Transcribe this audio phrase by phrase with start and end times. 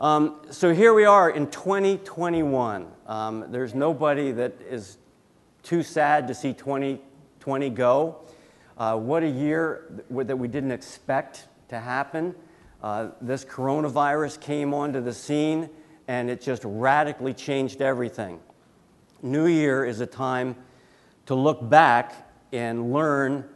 [0.00, 2.86] Um, so here we are in 2021.
[3.08, 4.96] Um, there's nobody that is
[5.64, 8.20] too sad to see 2020 go.
[8.76, 12.32] Uh, what a year that we didn't expect to happen.
[12.80, 15.68] Uh, this coronavirus came onto the scene
[16.06, 18.38] and it just radically changed everything.
[19.20, 20.54] New Year is a time
[21.26, 23.48] to look back and learn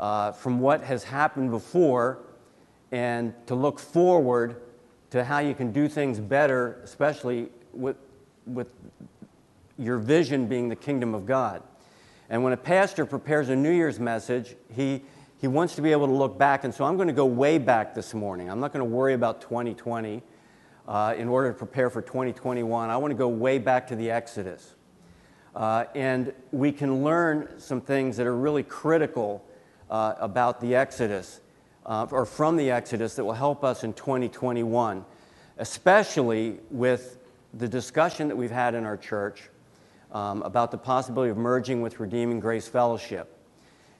[0.00, 2.20] uh, from what has happened before
[2.92, 4.56] and to look forward
[5.12, 7.96] to how you can do things better, especially with,
[8.46, 8.68] with
[9.78, 11.62] your vision being the kingdom of God.
[12.30, 15.02] And when a pastor prepares a New Year's message, he,
[15.38, 16.64] he wants to be able to look back.
[16.64, 18.50] And so I'm going to go way back this morning.
[18.50, 20.22] I'm not going to worry about 2020
[20.88, 22.88] uh, in order to prepare for 2021.
[22.88, 24.76] I want to go way back to the Exodus.
[25.54, 29.44] Uh, and we can learn some things that are really critical
[29.90, 31.42] uh, about the Exodus
[31.86, 35.04] uh, or from the Exodus that will help us in 2021,
[35.58, 37.18] especially with
[37.54, 39.50] the discussion that we've had in our church
[40.12, 43.36] um, about the possibility of merging with Redeeming Grace Fellowship.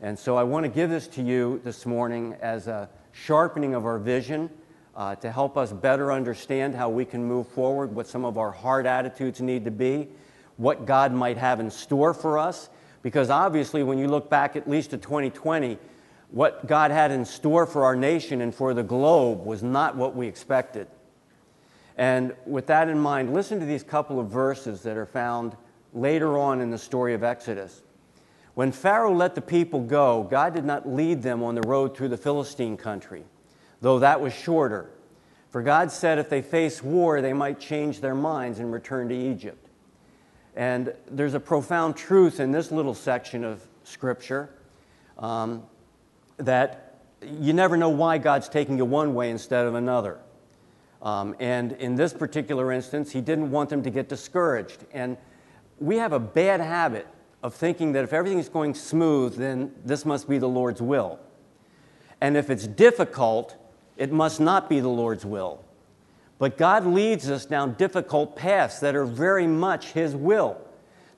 [0.01, 3.85] And so I want to give this to you this morning as a sharpening of
[3.87, 4.51] our vision
[4.97, 8.51] uh, to help us better understand how we can move forward, what some of our
[8.51, 10.09] hard attitudes need to be,
[10.57, 12.69] what God might have in store for us.
[13.03, 15.79] Because obviously, when you look back at least to 2020,
[16.33, 20.17] what God had in store for our nation and for the globe was not what
[20.17, 20.89] we expected.
[21.99, 25.55] And with that in mind, listen to these couple of verses that are found
[25.93, 27.83] later on in the story of Exodus.
[28.55, 32.09] When Pharaoh let the people go, God did not lead them on the road through
[32.09, 33.25] the Philistine country,
[33.83, 34.91] though that was shorter.
[35.51, 39.15] For God said if they face war, they might change their minds and return to
[39.15, 39.69] Egypt.
[40.57, 44.49] And there's a profound truth in this little section of Scripture.
[45.19, 45.65] Um,
[46.39, 50.19] that you never know why God's taking you one way instead of another.
[51.03, 54.85] Um, and in this particular instance, he didn't want them to get discouraged.
[54.93, 55.17] And
[55.79, 57.07] we have a bad habit
[57.43, 61.19] of thinking that if everything's going smooth, then this must be the Lord's will.
[62.21, 63.57] And if it's difficult,
[63.97, 65.65] it must not be the Lord's will.
[66.39, 70.57] But God leads us down difficult paths that are very much His will.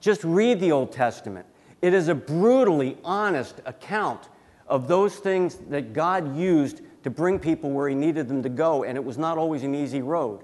[0.00, 1.46] Just read the Old Testament.
[1.82, 4.28] It is a brutally honest account
[4.66, 8.84] of those things that God used to bring people where He needed them to go,
[8.84, 10.42] and it was not always an easy road.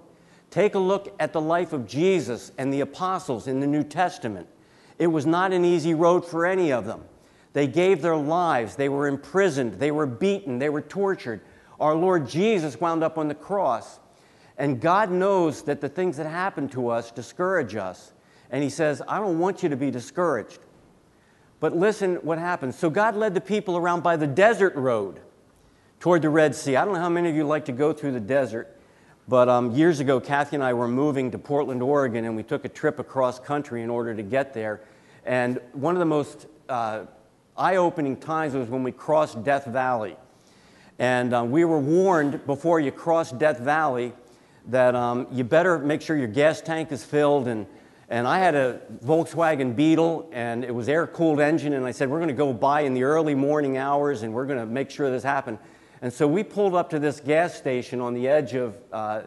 [0.50, 4.48] Take a look at the life of Jesus and the apostles in the New Testament.
[4.98, 7.04] It was not an easy road for any of them.
[7.53, 11.41] They gave their lives, they were imprisoned, they were beaten, they were tortured.
[11.80, 13.98] Our Lord Jesus wound up on the cross.
[14.59, 18.12] And God knows that the things that happen to us discourage us.
[18.50, 20.59] And He says, I don't want you to be discouraged.
[21.60, 22.76] But listen what happens.
[22.76, 25.21] So God led the people around by the desert road
[26.00, 26.76] toward the Red Sea.
[26.76, 28.75] I don't know how many of you like to go through the desert,
[29.28, 32.65] but um, years ago, Kathy and I were moving to Portland, Oregon, and we took
[32.65, 34.81] a trip across country in order to get there.
[35.26, 37.03] And one of the most uh,
[37.56, 40.16] eye opening times was when we crossed Death Valley.
[40.98, 44.15] And um, we were warned before you cross Death Valley
[44.69, 47.66] that um, you better make sure your gas tank is filled and
[48.10, 51.75] and I had a Volkswagen Beetle, and it was air cooled engine.
[51.75, 54.47] And I said, We're going to go by in the early morning hours, and we're
[54.47, 55.59] going to make sure this happened.
[56.03, 59.22] And so we pulled up to this gas station on the edge of uh,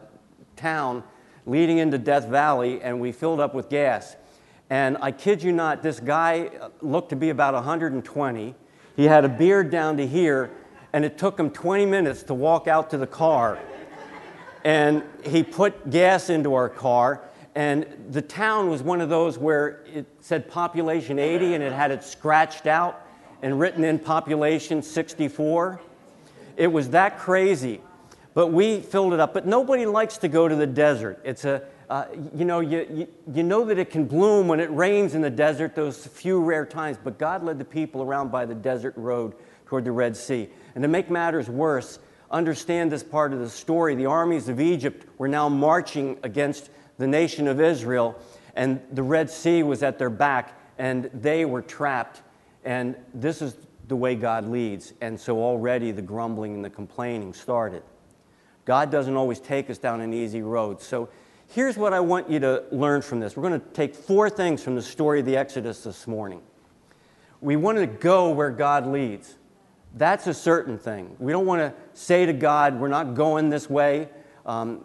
[0.56, 1.02] town
[1.46, 4.16] leading into Death Valley, and we filled up with gas.
[4.68, 6.50] And I kid you not, this guy
[6.82, 8.54] looked to be about 120.
[8.96, 10.50] He had a beard down to here,
[10.92, 13.58] and it took him 20 minutes to walk out to the car.
[14.62, 17.22] And he put gas into our car
[17.54, 21.92] and the town was one of those where it said population 80 and it had
[21.92, 23.00] it scratched out
[23.42, 25.80] and written in population 64.
[26.56, 27.80] It was that crazy.
[28.32, 29.32] But we filled it up.
[29.32, 31.20] But nobody likes to go to the desert.
[31.24, 34.70] It's a, uh, you know, you, you, you know that it can bloom when it
[34.72, 36.98] rains in the desert, those few rare times.
[37.02, 39.34] But God led the people around by the desert road
[39.66, 40.48] toward the Red Sea.
[40.74, 42.00] And to make matters worse,
[42.32, 43.94] understand this part of the story.
[43.94, 48.16] The armies of Egypt were now marching against the nation of Israel,
[48.54, 52.22] and the Red Sea was at their back, and they were trapped.
[52.64, 53.56] And this is
[53.88, 54.92] the way God leads.
[55.00, 57.82] And so already the grumbling and the complaining started.
[58.64, 60.80] God doesn't always take us down an easy road.
[60.80, 61.08] So
[61.48, 63.36] here's what I want you to learn from this.
[63.36, 66.40] We're going to take four things from the story of the Exodus this morning.
[67.40, 69.36] We want to go where God leads.
[69.96, 71.14] That's a certain thing.
[71.18, 74.08] We don't want to say to God, we're not going this way.
[74.46, 74.84] Um,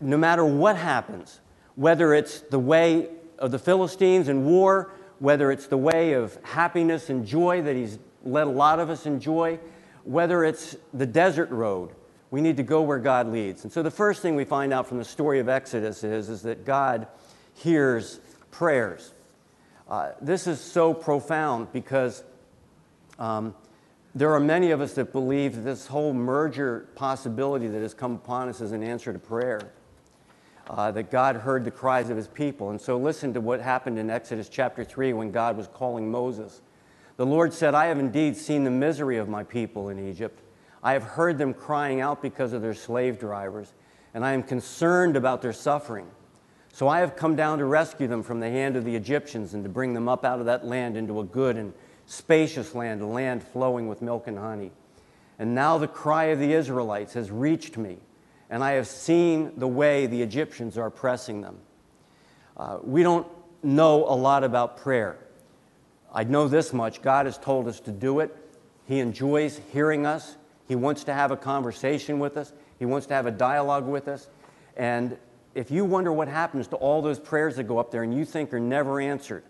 [0.00, 1.40] no matter what happens,
[1.76, 3.08] whether it's the way
[3.38, 7.98] of the Philistines in war, whether it's the way of happiness and joy that He's
[8.24, 9.58] let a lot of us enjoy,
[10.04, 11.90] whether it's the desert road,
[12.30, 13.64] We need to go where God leads.
[13.64, 16.42] And so the first thing we find out from the story of Exodus is, is
[16.42, 17.08] that God
[17.54, 18.20] hears
[18.52, 19.12] prayers.
[19.88, 22.22] Uh, this is so profound because
[23.18, 23.52] um,
[24.14, 28.14] there are many of us that believe that this whole merger possibility that has come
[28.14, 29.72] upon us is an answer to prayer.
[30.70, 32.70] Uh, that God heard the cries of his people.
[32.70, 36.62] And so listen to what happened in Exodus chapter 3 when God was calling Moses.
[37.16, 40.40] The Lord said, I have indeed seen the misery of my people in Egypt.
[40.80, 43.72] I have heard them crying out because of their slave drivers,
[44.14, 46.06] and I am concerned about their suffering.
[46.72, 49.64] So I have come down to rescue them from the hand of the Egyptians and
[49.64, 51.74] to bring them up out of that land into a good and
[52.06, 54.70] spacious land, a land flowing with milk and honey.
[55.36, 57.98] And now the cry of the Israelites has reached me,
[58.50, 61.56] and I have seen the way the Egyptians are pressing them.
[62.56, 63.26] Uh, we don't
[63.62, 65.16] know a lot about prayer.
[66.12, 68.36] I know this much God has told us to do it.
[68.86, 70.36] He enjoys hearing us,
[70.66, 74.08] He wants to have a conversation with us, He wants to have a dialogue with
[74.08, 74.28] us.
[74.76, 75.16] And
[75.54, 78.24] if you wonder what happens to all those prayers that go up there and you
[78.24, 79.44] think are never answered,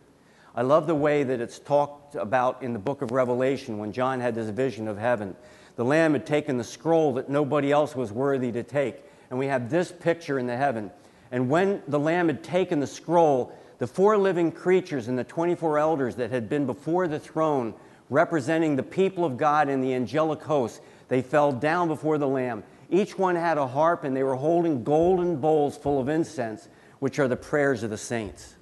[0.55, 4.21] I love the way that it's talked about in the book of Revelation when John
[4.21, 5.37] had this vision of heaven.
[5.81, 8.97] The Lamb had taken the scroll that nobody else was worthy to take.
[9.31, 10.91] And we have this picture in the heaven.
[11.33, 15.79] And when the Lamb had taken the scroll, the four living creatures and the 24
[15.79, 17.73] elders that had been before the throne,
[18.11, 22.63] representing the people of God and the angelic hosts, they fell down before the Lamb.
[22.91, 26.69] Each one had a harp, and they were holding golden bowls full of incense,
[26.99, 28.55] which are the prayers of the saints.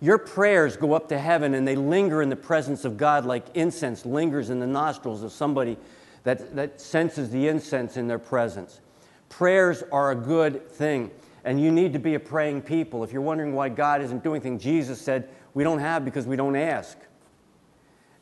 [0.00, 3.44] Your prayers go up to heaven and they linger in the presence of God like
[3.52, 5.76] incense lingers in the nostrils of somebody
[6.24, 8.80] that, that senses the incense in their presence.
[9.28, 11.10] Prayers are a good thing,
[11.44, 13.04] and you need to be a praying people.
[13.04, 16.36] If you're wondering why God isn't doing things, Jesus said, We don't have because we
[16.36, 16.98] don't ask.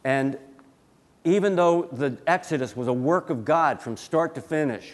[0.04, 0.38] And
[1.24, 4.92] even though the Exodus was a work of God from start to finish,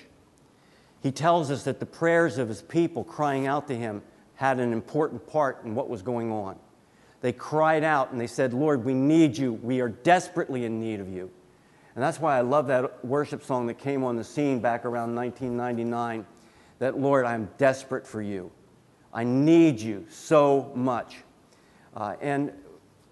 [1.03, 4.03] he tells us that the prayers of his people crying out to him
[4.37, 6.57] had an important part in what was going on.
[7.21, 9.53] They cried out and they said, Lord, we need you.
[9.53, 11.31] We are desperately in need of you.
[11.95, 15.15] And that's why I love that worship song that came on the scene back around
[15.15, 16.27] 1999
[16.81, 18.51] that, Lord, I'm desperate for you.
[19.13, 21.19] I need you so much.
[21.95, 22.53] Uh, and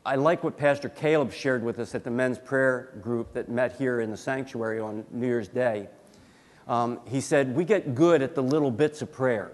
[0.05, 3.76] I like what Pastor Caleb shared with us at the men's prayer group that met
[3.76, 5.88] here in the sanctuary on New Year's Day.
[6.67, 9.52] Um, he said, We get good at the little bits of prayer.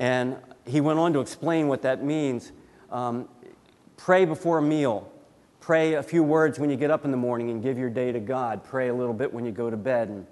[0.00, 0.36] And
[0.66, 2.50] he went on to explain what that means.
[2.90, 3.28] Um,
[3.96, 5.10] Pray before a meal.
[5.66, 8.12] Pray a few words when you get up in the morning and give your day
[8.12, 8.62] to God.
[8.62, 10.08] Pray a little bit when you go to bed.
[10.08, 10.24] And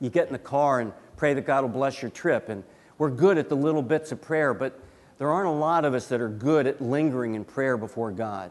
[0.00, 2.48] you get in the car and pray that God will bless your trip.
[2.48, 2.64] And
[2.98, 4.76] we're good at the little bits of prayer, but
[5.18, 8.50] there aren't a lot of us that are good at lingering in prayer before God.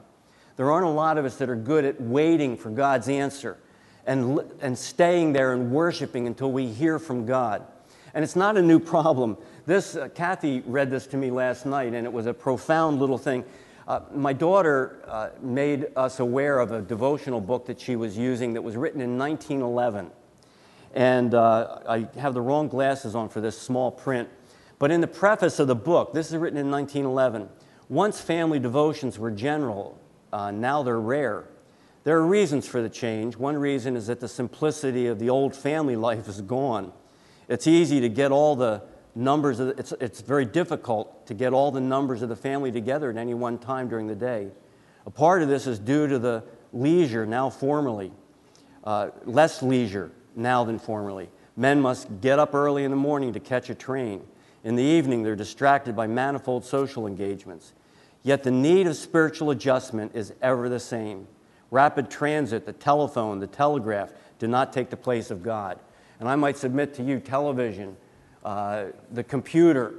[0.55, 3.57] There aren't a lot of us that are good at waiting for God's answer
[4.05, 7.67] and, and staying there and worshiping until we hear from God.
[8.13, 9.35] And it's not a new problem.
[9.65, 13.17] This, uh, Kathy read this to me last night, and it was a profound little
[13.17, 13.43] thing.
[13.89, 18.53] Uh, my daughter uh, made us aware of a devotional book that she was using
[18.53, 20.11] that was written in 1911.
[20.93, 24.29] And uh, I have the wrong glasses on for this small print.
[24.77, 27.49] But in the preface of the book, this is written in 1911.
[27.89, 29.99] Once family devotions were general,
[30.31, 31.45] uh, now they're rare.
[32.03, 33.37] There are reasons for the change.
[33.37, 36.93] One reason is that the simplicity of the old family life is gone.
[37.47, 38.83] It's easy to get all the
[39.19, 43.09] numbers, of, it's, it's very difficult to get all the numbers of the family together
[43.09, 44.47] at any one time during the day.
[45.05, 48.11] A part of this is due to the leisure now formerly,
[48.83, 51.29] uh, less leisure now than formerly.
[51.55, 54.21] Men must get up early in the morning to catch a train.
[54.63, 57.73] In the evening, they're distracted by manifold social engagements.
[58.23, 61.27] Yet the need of spiritual adjustment is ever the same.
[61.71, 65.79] Rapid transit, the telephone, the telegraph do not take the place of God.
[66.19, 67.95] And I might submit to you, television,
[68.43, 69.93] uh, the computer,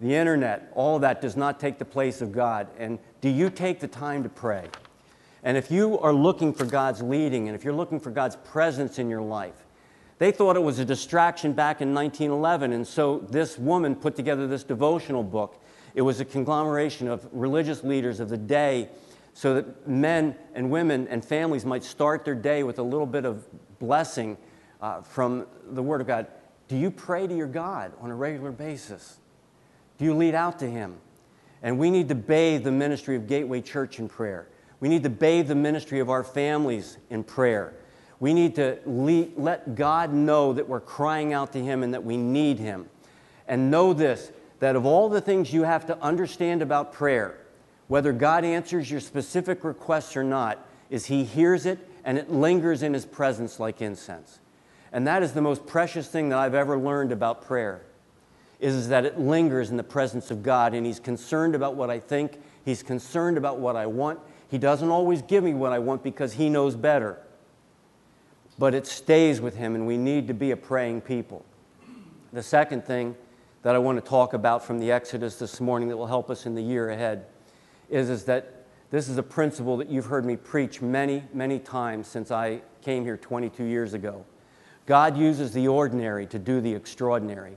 [0.00, 2.68] the internet, all that does not take the place of God.
[2.78, 4.66] And do you take the time to pray?
[5.42, 8.98] And if you are looking for God's leading and if you're looking for God's presence
[8.98, 9.66] in your life,
[10.18, 12.72] they thought it was a distraction back in 1911.
[12.72, 15.62] And so this woman put together this devotional book.
[15.94, 18.90] It was a conglomeration of religious leaders of the day
[19.32, 23.24] so that men and women and families might start their day with a little bit
[23.24, 23.46] of
[23.78, 24.36] blessing
[24.82, 26.26] uh, from the Word of God.
[26.70, 29.18] Do you pray to your God on a regular basis?
[29.98, 30.98] Do you lead out to Him?
[31.64, 34.46] And we need to bathe the ministry of Gateway Church in prayer.
[34.78, 37.74] We need to bathe the ministry of our families in prayer.
[38.20, 42.04] We need to lead, let God know that we're crying out to Him and that
[42.04, 42.88] we need Him.
[43.48, 47.36] And know this that of all the things you have to understand about prayer,
[47.88, 52.84] whether God answers your specific requests or not, is He hears it and it lingers
[52.84, 54.38] in His presence like incense.
[54.92, 57.82] And that is the most precious thing that I've ever learned about prayer.
[58.58, 61.98] Is, that it lingers in the presence of God and he's concerned about what I
[61.98, 64.20] think, he's concerned about what I want.
[64.50, 67.18] He doesn't always give me what I want because he knows better.
[68.58, 71.42] But it stays with him and we need to be a praying people.
[72.34, 73.16] The second thing
[73.62, 76.44] that I want to talk about from the Exodus this morning that will help us
[76.44, 77.24] in the year ahead
[77.88, 82.08] is, is that this is a principle that you've heard me preach many, many times
[82.08, 84.24] since I came here 22 years ago.
[84.86, 87.56] God uses the ordinary to do the extraordinary.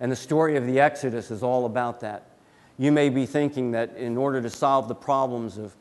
[0.00, 2.30] And the story of the Exodus is all about that.
[2.78, 5.74] You may be thinking that in order to solve the problems of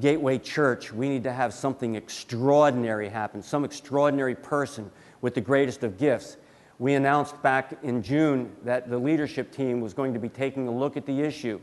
[0.00, 5.84] Gateway Church, we need to have something extraordinary happen, some extraordinary person with the greatest
[5.84, 6.36] of gifts.
[6.78, 10.72] We announced back in June that the leadership team was going to be taking a
[10.72, 11.60] look at the issue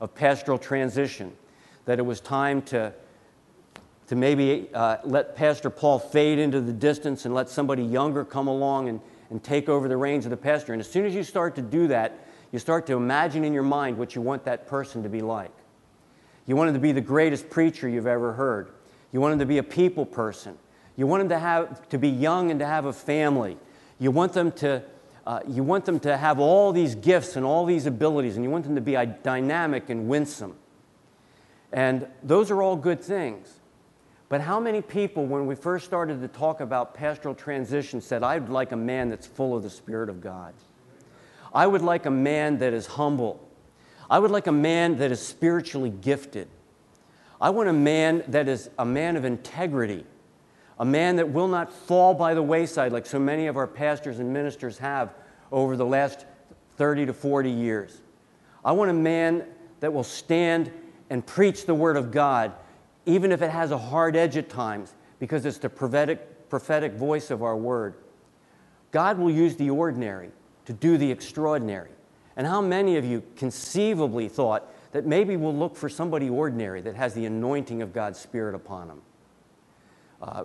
[0.00, 1.32] of pastoral transition,
[1.86, 2.92] that it was time to,
[4.10, 8.48] to maybe uh, let Pastor Paul fade into the distance and let somebody younger come
[8.48, 9.00] along and,
[9.30, 10.72] and take over the reins of the pastor.
[10.72, 12.18] And as soon as you start to do that,
[12.50, 15.52] you start to imagine in your mind what you want that person to be like.
[16.44, 18.70] You want him to be the greatest preacher you've ever heard.
[19.12, 20.58] You want him to be a people person.
[20.96, 23.58] You want him to, have, to be young and to have a family.
[24.00, 24.82] You want them to,
[25.24, 28.50] uh, you want them to have all these gifts and all these abilities, and you
[28.50, 30.56] want them to be dynamic and winsome.
[31.72, 33.60] And those are all good things.
[34.30, 38.48] But how many people, when we first started to talk about pastoral transition, said, I'd
[38.48, 40.54] like a man that's full of the Spirit of God?
[41.52, 43.46] I would like a man that is humble.
[44.08, 46.48] I would like a man that is spiritually gifted.
[47.38, 50.06] I want a man that is a man of integrity
[50.80, 54.18] a man that will not fall by the wayside like so many of our pastors
[54.18, 55.14] and ministers have
[55.52, 56.24] over the last
[56.78, 58.00] 30 to 40 years.
[58.64, 59.44] I want a man
[59.80, 60.72] that will stand
[61.10, 62.52] and preach the Word of God,
[63.06, 67.30] even if it has a hard edge at times, because it's the prophetic, prophetic voice
[67.30, 67.94] of our Word.
[68.90, 70.30] God will use the ordinary
[70.64, 71.90] to do the extraordinary.
[72.36, 76.96] And how many of you conceivably thought that maybe we'll look for somebody ordinary that
[76.96, 79.02] has the anointing of God's Spirit upon them?
[80.22, 80.44] Uh,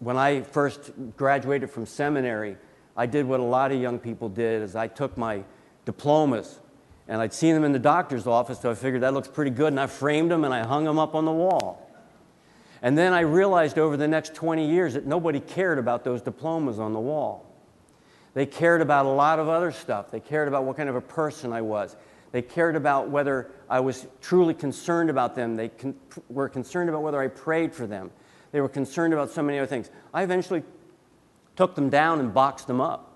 [0.00, 2.56] when I first graduated from seminary,
[2.96, 5.44] I did what a lot of young people did is I took my
[5.84, 6.60] diplomas
[7.08, 9.68] and I'd seen them in the doctor's office, so I figured that looks pretty good,
[9.68, 11.87] and I framed them and I hung them up on the wall.
[12.82, 16.78] And then I realized over the next 20 years that nobody cared about those diplomas
[16.78, 17.44] on the wall.
[18.34, 20.10] They cared about a lot of other stuff.
[20.10, 21.96] They cared about what kind of a person I was.
[22.30, 25.56] They cared about whether I was truly concerned about them.
[25.56, 25.94] They con-
[26.28, 28.10] were concerned about whether I prayed for them.
[28.52, 29.90] They were concerned about so many other things.
[30.12, 30.62] I eventually
[31.56, 33.12] took them down and boxed them up.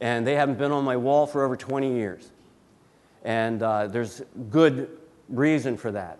[0.00, 2.30] And they haven't been on my wall for over 20 years.
[3.24, 4.96] And uh, there's good
[5.28, 6.18] reason for that.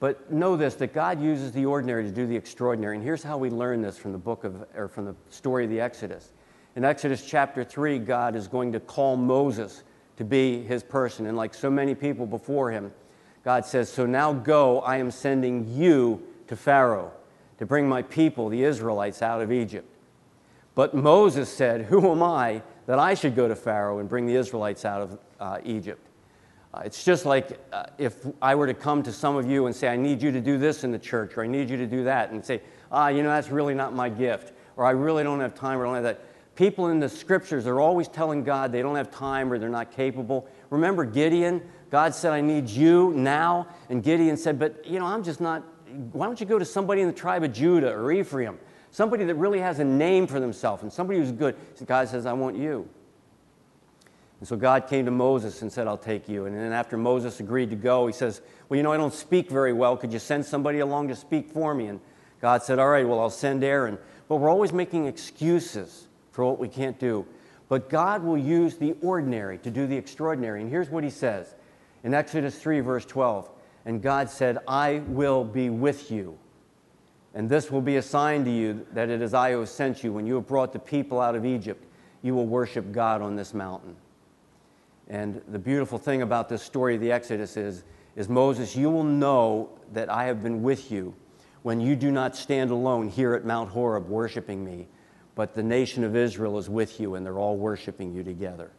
[0.00, 2.96] But know this that God uses the ordinary to do the extraordinary.
[2.96, 5.70] And here's how we learn this from the book of, or from the story of
[5.70, 6.32] the Exodus.
[6.74, 9.84] In Exodus chapter 3, God is going to call Moses
[10.16, 11.26] to be his person.
[11.26, 12.92] And like so many people before him,
[13.44, 17.12] God says, So now go, I am sending you to Pharaoh
[17.58, 19.86] to bring my people, the Israelites, out of Egypt.
[20.74, 24.36] But Moses said, Who am I that I should go to Pharaoh and bring the
[24.36, 26.06] Israelites out of uh, Egypt?
[26.72, 29.74] Uh, it's just like uh, if I were to come to some of you and
[29.74, 31.86] say, I need you to do this in the church, or I need you to
[31.86, 32.62] do that, and say,
[32.92, 35.86] ah, you know, that's really not my gift, or I really don't have time, or
[35.86, 36.24] I don't have that.
[36.54, 39.92] People in the scriptures are always telling God they don't have time or they're not
[39.92, 40.46] capable.
[40.68, 41.62] Remember Gideon?
[41.90, 43.66] God said, I need you now.
[43.88, 45.64] And Gideon said, But, you know, I'm just not
[46.12, 48.58] why don't you go to somebody in the tribe of Judah or Ephraim?
[48.90, 51.56] Somebody that really has a name for themselves and somebody who's good.
[51.86, 52.88] God says, I want you.
[54.40, 56.46] And so God came to Moses and said, I'll take you.
[56.46, 59.50] And then after Moses agreed to go, he says, Well, you know, I don't speak
[59.50, 59.96] very well.
[59.96, 61.86] Could you send somebody along to speak for me?
[61.86, 62.00] And
[62.40, 63.98] God said, All right, well, I'll send Aaron.
[64.28, 67.26] But we're always making excuses for what we can't do.
[67.68, 70.62] But God will use the ordinary to do the extraordinary.
[70.62, 71.54] And here's what he says
[72.02, 73.50] in Exodus 3, verse 12
[73.84, 76.38] and God said, I will be with you.
[77.34, 80.12] And this will be a sign to you that it is I who sent you.
[80.12, 81.84] When you have brought the people out of Egypt,
[82.22, 83.96] you will worship God on this mountain.
[85.10, 87.82] And the beautiful thing about this story of the Exodus is,
[88.14, 91.14] is Moses, you will know that I have been with you
[91.62, 94.86] when you do not stand alone here at Mount Horeb worshiping me,
[95.34, 98.70] but the nation of Israel is with you and they're all worshiping you together.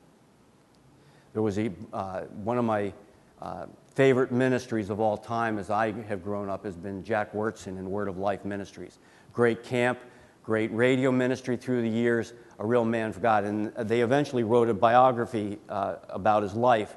[1.33, 2.93] There was a, uh, one of my
[3.41, 7.77] uh, favorite ministries of all time as I have grown up has been Jack Wyrtzen
[7.77, 9.00] and Word of Life Ministries.
[9.33, 10.00] Great camp,
[10.43, 13.43] great radio ministry through the years, a real man for God.
[13.43, 16.95] And they eventually wrote a biography uh, about his life,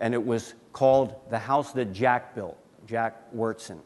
[0.00, 3.78] and it was called The House That Jack Built, Jack Wyrtzen.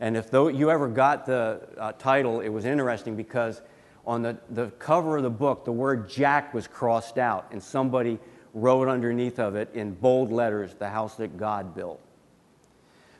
[0.00, 3.60] And if you ever got the uh, title, it was interesting because
[4.06, 8.18] on the, the cover of the book, the word Jack was crossed out, and somebody
[8.54, 12.00] wrote underneath of it in bold letters, the house that God built.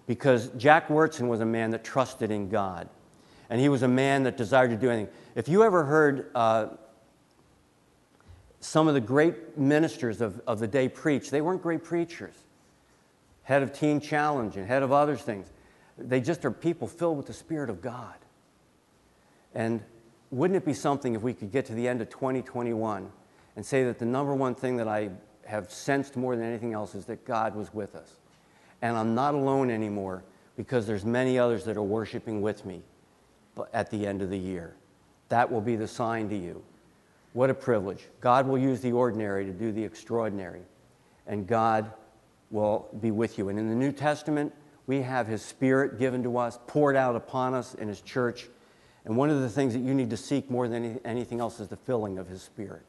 [0.07, 2.89] Because Jack Wyrtzen was a man that trusted in God,
[3.51, 5.13] and he was a man that desired to do anything.
[5.35, 6.69] If you ever heard uh,
[8.61, 12.35] some of the great ministers of, of the day preach, they weren't great preachers.
[13.43, 15.51] Head of Teen Challenge and head of other things.
[15.99, 18.15] They just are people filled with the Spirit of God.
[19.53, 19.83] And
[20.31, 23.11] wouldn't it be something if we could get to the end of 2021
[23.57, 25.11] and say that the number one thing that I
[25.45, 28.15] have sensed more than anything else is that God was with us.
[28.81, 30.23] And I'm not alone anymore
[30.57, 32.83] because there's many others that are worshiping with me
[33.73, 34.75] at the end of the year.
[35.29, 36.63] That will be the sign to you.
[37.33, 38.09] What a privilege.
[38.21, 40.63] God will use the ordinary to do the extraordinary.
[41.27, 41.93] And God
[42.51, 43.49] will be with you.
[43.49, 44.53] And in the New Testament,
[44.87, 48.49] we have His Spirit given to us, poured out upon us in His church.
[49.05, 51.69] And one of the things that you need to seek more than anything else is
[51.69, 52.83] the filling of His Spirit.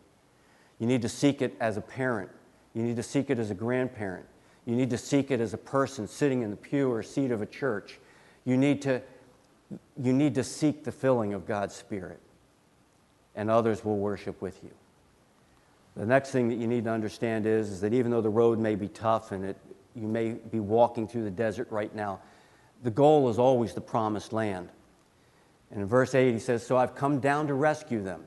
[0.80, 2.32] You need to seek it as a parent.
[2.74, 4.26] You need to seek it as a grandparent.
[4.66, 7.42] You need to seek it as a person sitting in the pew or seat of
[7.42, 8.00] a church.
[8.46, 9.02] You need to,
[10.02, 12.20] you need to seek the filling of God's Spirit,
[13.36, 14.72] and others will worship with you.
[15.96, 18.60] The next thing that you need to understand is, is that even though the road
[18.60, 19.58] may be tough and it,
[19.96, 22.22] you may be walking through the desert right now,
[22.84, 24.70] the goal is always the promised land.
[25.70, 28.24] And in verse 8, he says, So I've come down to rescue them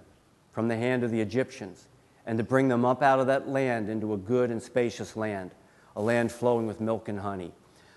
[0.53, 1.89] from the hand of the Egyptians
[2.27, 5.51] and to bring them up out of that land into a good and spacious land,
[5.97, 7.53] a land flowing with milk and honey,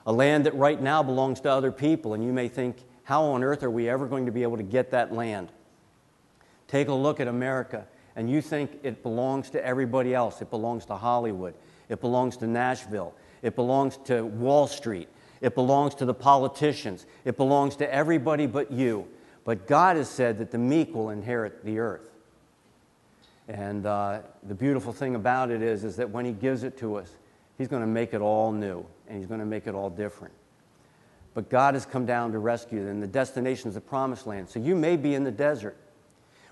[0.06, 2.13] a land that right now belongs to other people.
[2.13, 4.63] And you may think, how on earth are we ever going to be able to
[4.63, 5.49] get that land?
[6.67, 7.87] Take a look at America,
[8.17, 10.41] and you think it belongs to everybody else.
[10.41, 11.53] It belongs to Hollywood,
[11.87, 15.07] it belongs to Nashville, it belongs to Wall Street,
[15.39, 19.07] it belongs to the politicians, it belongs to everybody but you.
[19.45, 22.01] But God has said that the meek will inherit the earth.
[23.47, 26.97] And uh, the beautiful thing about it is, is that when He gives it to
[26.97, 27.09] us,
[27.57, 30.33] He's going to make it all new and He's going to make it all different.
[31.37, 33.00] But God has come down to rescue them.
[33.00, 34.50] The destination is the promised land.
[34.50, 35.77] So you may be in the desert.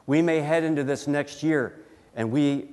[0.06, 1.80] We may head into this next year
[2.16, 2.68] and we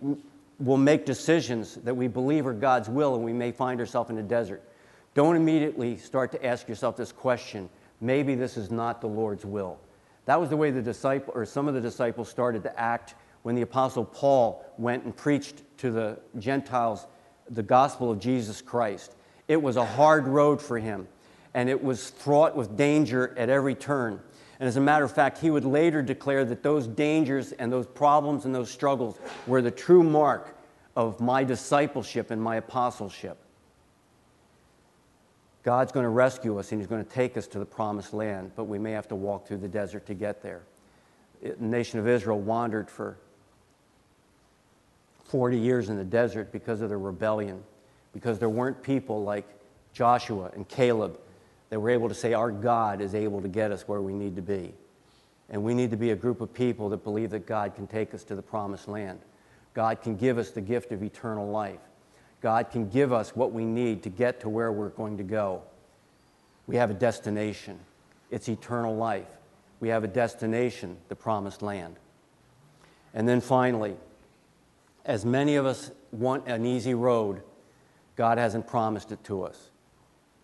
[0.59, 4.17] will make decisions that we believe are God's will and we may find ourselves in
[4.17, 4.63] the desert.
[5.15, 7.71] Don't immediately start to ask yourself this question
[8.03, 9.79] maybe this is not the Lord's will.
[10.27, 13.55] That was the way the disciple or some of the disciples started to act when
[13.55, 17.07] the Apostle Paul went and preached to the Gentiles
[17.49, 19.15] the gospel of Jesus Christ.
[19.49, 21.09] It was a hard road for him,
[21.55, 24.21] and it was fraught with danger at every turn.
[24.59, 27.87] And as a matter of fact, he would later declare that those dangers and those
[27.87, 30.57] problems and those struggles were the true mark
[30.95, 33.39] of my discipleship and my apostleship.
[35.63, 38.53] God's going to rescue us and He's going to take us to the promised land,
[38.57, 40.63] but we may have to walk through the desert to get there.
[41.43, 43.17] The nation of Israel wandered for
[45.25, 47.63] 40 years in the desert because of their rebellion,
[48.13, 49.47] because there weren't people like
[49.93, 51.19] Joshua and Caleb
[51.73, 54.37] that were able to say, Our God is able to get us where we need
[54.37, 54.75] to be.
[55.49, 58.13] And we need to be a group of people that believe that God can take
[58.13, 59.21] us to the promised land.
[59.73, 61.81] God can give us the gift of eternal life.
[62.43, 65.63] God can give us what we need to get to where we're going to go.
[66.67, 67.81] We have a destination,
[68.31, 69.25] it's eternal life.
[69.81, 71.97] We have a destination, the promised land.
[73.15, 73.97] And then finally,
[75.07, 77.43] as many of us want an easy road,
[78.15, 79.71] God hasn't promised it to us.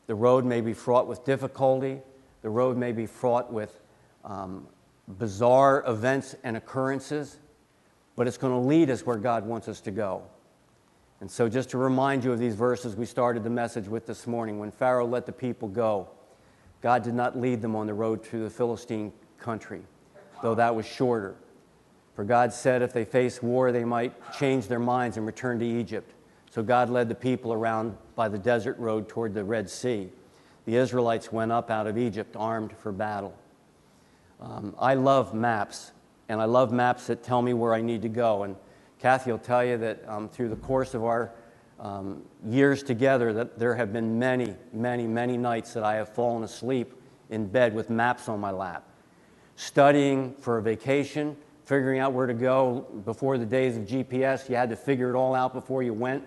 [0.09, 2.01] The road may be fraught with difficulty,
[2.43, 3.79] the road may be fraught with
[4.25, 4.67] um,
[5.07, 7.39] bizarre events and occurrences,
[8.17, 10.23] but it's going to lead us where God wants us to go.
[11.21, 14.27] And so, just to remind you of these verses we started the message with this
[14.27, 16.09] morning, when Pharaoh let the people go,
[16.81, 19.83] God did not lead them on the road to the Philistine country,
[20.43, 21.35] though that was shorter.
[22.15, 25.67] For God said if they faced war, they might change their minds and return to
[25.67, 26.13] Egypt.
[26.59, 30.11] So God led the people around by the desert road toward the Red Sea.
[30.65, 33.33] The Israelites went up out of Egypt armed for battle.
[34.41, 35.93] Um, I love maps,
[36.29, 38.43] and I love maps that tell me where I need to go.
[38.43, 38.57] And
[38.99, 41.31] Kathy will tell you that um, through the course of our
[41.79, 46.43] um, years together, that there have been many, many, many nights that I have fallen
[46.43, 46.93] asleep
[47.31, 48.83] in bed with maps on my lap,
[49.55, 54.49] studying for a vacation figuring out where to go before the days of GPS.
[54.49, 56.25] You had to figure it all out before you went.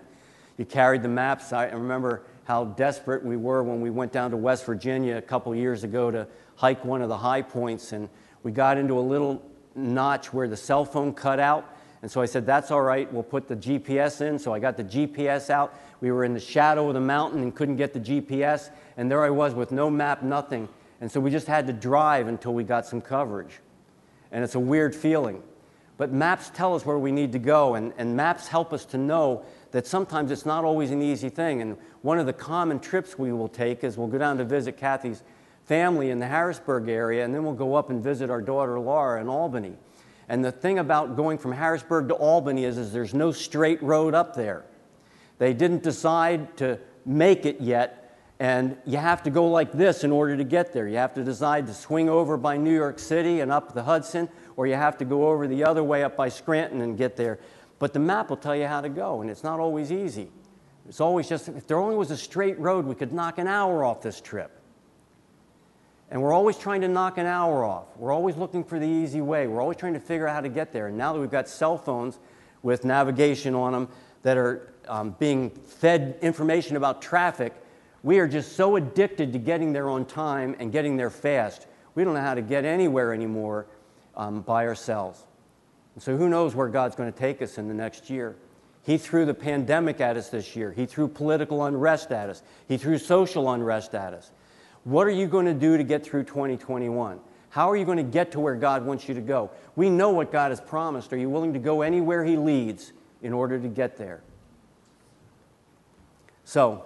[0.58, 1.52] You carried the maps.
[1.52, 5.54] I remember how desperate we were when we went down to West Virginia a couple
[5.54, 8.08] years ago to hike one of the high points, and
[8.42, 9.42] we got into a little
[9.74, 11.76] notch where the cell phone cut out.
[12.02, 14.38] And so I said, That's all right, we'll put the GPS in.
[14.38, 15.74] So I got the GPS out.
[16.00, 18.70] We were in the shadow of the mountain and couldn't get the GPS.
[18.96, 20.68] And there I was with no map, nothing.
[21.00, 23.60] And so we just had to drive until we got some coverage
[24.32, 25.42] and it's a weird feeling.
[25.98, 28.98] But maps tell us where we need to go, and, and maps help us to
[28.98, 31.60] know that sometimes it's not always an easy thing.
[31.60, 34.76] And one of the common trips we will take is we'll go down to visit
[34.76, 35.22] Kathy's
[35.64, 39.20] family in the Harrisburg area, and then we'll go up and visit our daughter Laura
[39.20, 39.74] in Albany.
[40.28, 44.14] And the thing about going from Harrisburg to Albany is, is there's no straight road
[44.14, 44.64] up there.
[45.38, 50.12] They didn't decide to make it yet, and you have to go like this in
[50.12, 50.86] order to get there.
[50.88, 54.28] You have to decide to swing over by New York City and up the Hudson,
[54.56, 57.38] or you have to go over the other way up by Scranton and get there.
[57.82, 60.30] But the map will tell you how to go, and it's not always easy.
[60.88, 63.84] It's always just, if there only was a straight road, we could knock an hour
[63.84, 64.52] off this trip.
[66.08, 67.86] And we're always trying to knock an hour off.
[67.96, 69.48] We're always looking for the easy way.
[69.48, 70.86] We're always trying to figure out how to get there.
[70.86, 72.20] And now that we've got cell phones
[72.62, 73.88] with navigation on them
[74.22, 77.52] that are um, being fed information about traffic,
[78.04, 81.66] we are just so addicted to getting there on time and getting there fast.
[81.96, 83.66] We don't know how to get anywhere anymore
[84.16, 85.26] um, by ourselves.
[85.94, 88.36] And so who knows where God's going to take us in the next year?
[88.84, 90.72] He threw the pandemic at us this year.
[90.72, 92.42] He threw political unrest at us.
[92.66, 94.30] He threw social unrest at us.
[94.84, 97.20] What are you going to do to get through 2021?
[97.50, 99.50] How are you going to get to where God wants you to go?
[99.76, 101.12] We know what God has promised.
[101.12, 104.22] Are you willing to go anywhere He leads in order to get there?
[106.44, 106.84] So,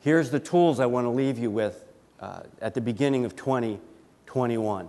[0.00, 1.84] here's the tools I want to leave you with
[2.20, 4.88] uh, at the beginning of 2021.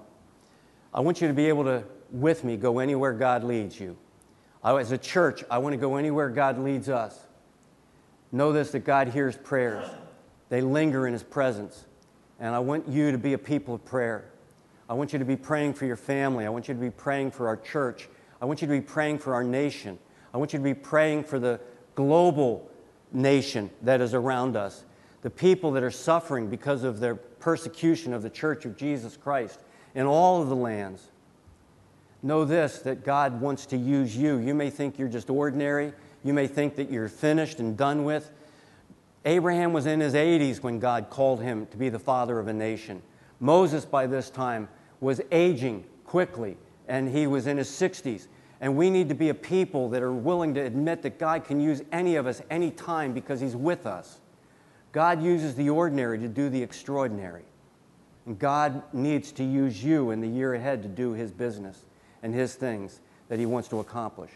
[0.93, 3.97] I want you to be able to, with me, go anywhere God leads you.
[4.63, 7.17] As a church, I want to go anywhere God leads us.
[8.31, 9.89] Know this that God hears prayers,
[10.49, 11.85] they linger in His presence.
[12.39, 14.29] And I want you to be a people of prayer.
[14.89, 16.45] I want you to be praying for your family.
[16.45, 18.07] I want you to be praying for our church.
[18.41, 19.97] I want you to be praying for our nation.
[20.33, 21.59] I want you to be praying for the
[21.95, 22.69] global
[23.11, 24.83] nation that is around us,
[25.23, 29.59] the people that are suffering because of their persecution of the church of Jesus Christ
[29.95, 31.09] in all of the lands.
[32.23, 34.37] Know this that God wants to use you.
[34.37, 38.31] You may think you're just ordinary, you may think that you're finished and done with,
[39.25, 42.53] Abraham was in his 80s when God called him to be the father of a
[42.53, 43.01] nation.
[43.41, 44.69] Moses, by this time,
[45.01, 48.27] was aging quickly, and he was in his 60s.
[48.61, 51.59] And we need to be a people that are willing to admit that God can
[51.59, 54.21] use any of us anytime because he's with us.
[54.93, 57.43] God uses the ordinary to do the extraordinary.
[58.25, 61.83] And God needs to use you in the year ahead to do his business
[62.23, 62.99] and his things
[63.29, 64.31] that he wants to accomplish.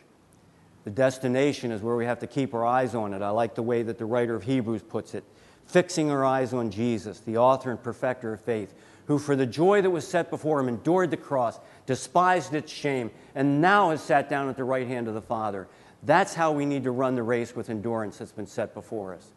[0.84, 3.22] The destination is where we have to keep our eyes on it.
[3.22, 5.24] I like the way that the writer of Hebrews puts it
[5.72, 8.74] fixing our eyes on Jesus, the author and perfecter of faith,
[9.06, 13.10] who for the joy that was set before him endured the cross, despised its shame,
[13.36, 15.68] and now has sat down at the right hand of the Father.
[16.04, 19.32] That's how we need to run the race with endurance that's been set before us.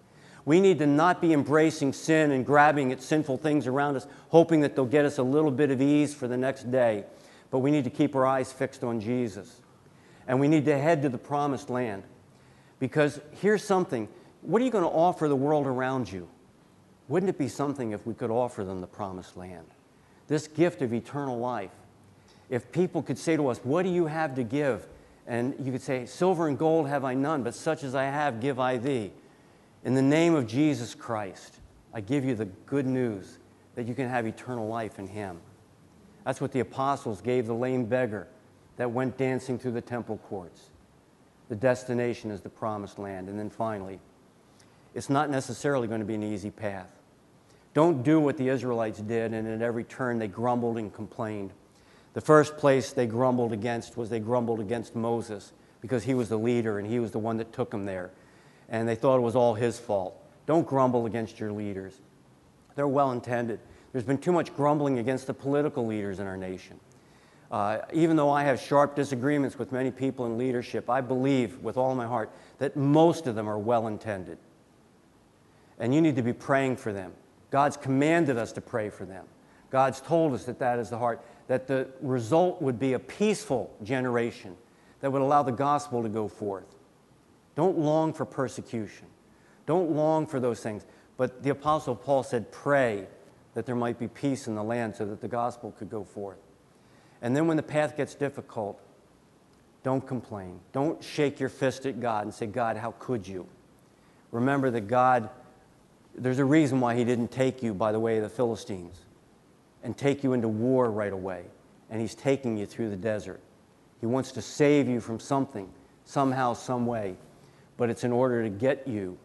[0.45, 4.61] We need to not be embracing sin and grabbing at sinful things around us, hoping
[4.61, 7.05] that they'll get us a little bit of ease for the next day.
[7.55, 9.61] But we need to keep our eyes fixed on Jesus
[10.27, 12.03] and we need to head to the promised land.
[12.81, 14.09] Because here's something
[14.43, 16.29] what are you going to offer the world around you?
[17.07, 19.69] Wouldn't it be something if we could offer them the promised land?
[20.27, 21.71] This gift of eternal life.
[22.51, 24.89] If people could say to us, What do you have to give?
[25.25, 28.41] And you could say, Silver and gold have I none, but such as I have
[28.41, 29.13] give I thee.
[29.85, 31.61] In the name of Jesus Christ,
[31.93, 33.39] I give you the good news
[33.77, 35.39] that you can have eternal life in Him.
[36.25, 38.29] That's what the apostles gave the lame beggar
[38.77, 40.71] that went dancing through the temple courts.
[41.49, 43.29] The destination is the promised land.
[43.29, 44.01] And then finally,
[44.95, 46.91] it's not necessarily going to be an easy path.
[47.75, 51.53] Don't do what the Israelites did, and at every turn they grumbled and complained.
[52.15, 56.39] The first place they grumbled against was they grumbled against Moses because he was the
[56.39, 58.13] leader and he was the one that took them there.
[58.69, 60.17] And they thought it was all his fault.
[60.47, 62.01] Don't grumble against your leaders.
[62.77, 63.59] They're well intended.
[63.95, 66.81] There's been too much grumbling against the political leaders in our nation.
[67.49, 71.77] Uh, even though I have sharp disagreements with many people in leadership, I believe with
[71.77, 74.37] all my heart that most of them are well intended.
[75.79, 77.13] And you need to be praying for them.
[77.53, 79.27] God's commanded us to pray for them.
[79.71, 83.73] God's told us that that is the heart, that the result would be a peaceful
[83.85, 84.57] generation
[85.03, 86.75] that would allow the gospel to go forth.
[87.55, 89.07] Don't long for persecution.
[89.67, 90.85] Don't long for those things.
[91.17, 93.07] But the Apostle Paul said, pray
[93.55, 96.39] that there might be peace in the land so that the gospel could go forth.
[97.23, 98.81] And then when the path gets difficult,
[99.83, 100.61] don't complain.
[100.73, 103.47] Don't shake your fist at God and say, God, how could you?
[104.33, 105.31] Remember that God,
[106.17, 108.99] there's a reason why He didn't take you by the way of the Philistines
[109.83, 111.45] and take you into war right away.
[111.91, 113.41] And He's taking you through the desert.
[114.01, 115.69] He wants to save you from something,
[116.05, 117.17] somehow, some way.
[117.77, 119.19] But it's in order to get you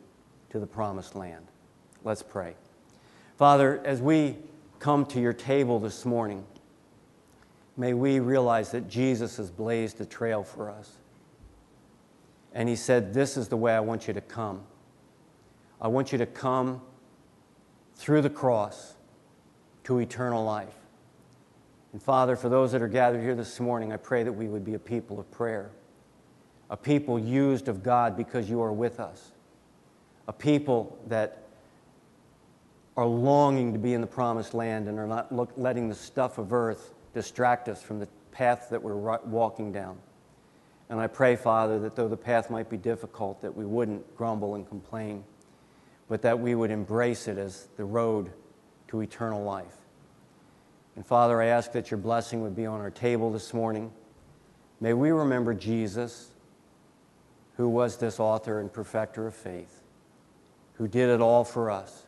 [0.52, 1.46] to the promised land.
[2.04, 2.56] Let's pray.
[3.40, 4.36] Father, as we
[4.80, 6.46] come to your table this morning,
[7.78, 10.98] may we realize that Jesus has blazed a trail for us.
[12.54, 14.64] And he said, This is the way I want you to come.
[15.80, 16.82] I want you to come
[17.96, 18.96] through the cross
[19.86, 20.76] to eternal life.
[21.94, 24.66] And Father, for those that are gathered here this morning, I pray that we would
[24.66, 25.72] be a people of prayer,
[26.70, 29.32] a people used of God because you are with us,
[30.28, 31.46] a people that
[33.00, 36.38] are longing to be in the promised land and are not look, letting the stuff
[36.38, 39.98] of earth distract us from the path that we're walking down.
[40.90, 44.56] And I pray, Father, that though the path might be difficult, that we wouldn't grumble
[44.56, 45.24] and complain,
[46.10, 48.34] but that we would embrace it as the road
[48.90, 49.78] to eternal life.
[50.98, 53.94] And Father, I ask that your blessing would be on our table this morning.
[54.82, 56.32] May we remember Jesus,
[57.56, 59.84] who was this author and perfecter of faith,
[60.74, 62.08] who did it all for us.